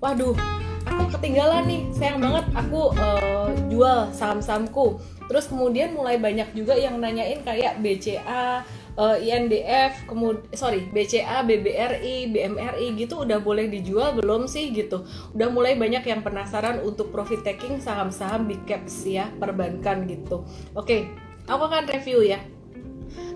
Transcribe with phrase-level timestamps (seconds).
[0.00, 0.34] waduh
[0.88, 4.96] aku ketinggalan nih sayang banget aku uh, jual saham-sahamku
[5.28, 8.64] terus kemudian mulai banyak juga yang nanyain kayak BCA
[8.98, 15.06] uh, INDF, kemudian sorry BCA, BBRI, BMRI gitu udah boleh dijual belum sih gitu.
[15.32, 20.42] Udah mulai banyak yang penasaran untuk profit taking saham-saham big caps ya perbankan gitu.
[20.74, 21.08] Oke,
[21.46, 22.42] aku akan review ya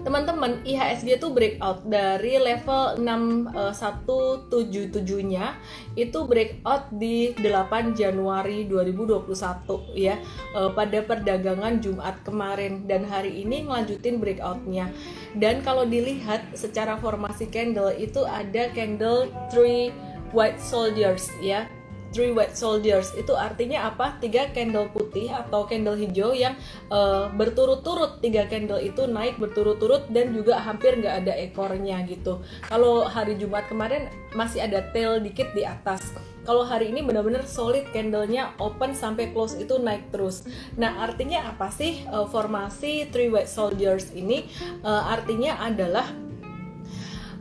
[0.05, 5.57] teman-teman IHSG itu breakout dari level 6177 nya
[5.97, 10.21] itu breakout di 8 Januari 2021 ya
[10.53, 12.85] uh, pada perdagangan Jumat kemarin.
[12.85, 14.93] Dan hari ini ngelanjutin breakoutnya.
[15.33, 19.89] Dan kalau dilihat secara formasi candle itu ada candle three
[20.35, 21.71] white soldiers ya
[22.15, 23.11] three white soldiers.
[23.19, 24.17] Itu artinya apa?
[24.23, 26.55] Tiga candle putih atau candle hijau yang
[26.95, 28.23] uh, berturut-turut.
[28.23, 32.41] Tiga candle itu naik berturut-turut dan juga hampir nggak ada ekornya gitu.
[32.71, 36.15] Kalau hari Jumat kemarin masih ada tail dikit di atas.
[36.45, 40.45] Kalau hari ini benar-benar solid candlenya open sampai close itu naik terus.
[40.77, 44.45] Nah artinya apa sih uh, formasi three white soldiers ini?
[44.85, 46.05] Uh, artinya adalah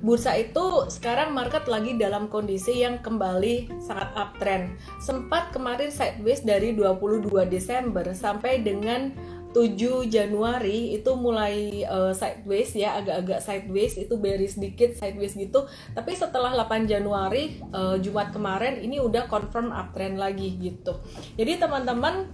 [0.04, 4.76] bursa itu sekarang market lagi dalam kondisi yang kembali sangat uptrend.
[5.00, 9.16] Sempat kemarin sideways dari 22 Desember sampai dengan
[9.54, 16.18] 7 Januari itu mulai uh, sideways ya agak-agak sideways itu bearish sedikit sideways gitu tapi
[16.18, 20.98] setelah 8 Januari uh, Jumat kemarin ini udah confirm uptrend lagi gitu
[21.38, 22.34] jadi teman-teman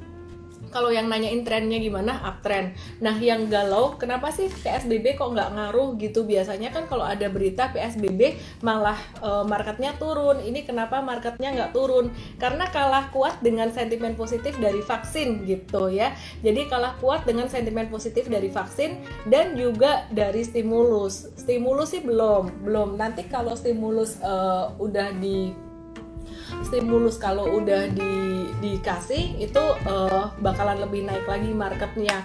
[0.71, 5.95] kalau yang nanyain trennya gimana uptrend nah yang galau kenapa sih PSBB kok nggak ngaruh
[5.97, 6.23] gitu?
[6.27, 10.39] Biasanya kan kalau ada berita PSBB malah e, marketnya turun.
[10.43, 12.11] Ini kenapa marketnya nggak turun?
[12.37, 16.15] Karena kalah kuat dengan sentimen positif dari vaksin gitu ya.
[16.45, 21.31] Jadi kalah kuat dengan sentimen positif dari vaksin dan juga dari stimulus.
[21.39, 22.99] Stimulus sih belum belum.
[22.99, 24.33] Nanti kalau stimulus e,
[24.79, 25.68] udah di
[26.65, 32.17] stimulus kalau udah di, dikasih itu uh, bakalan lebih naik lagi marketnya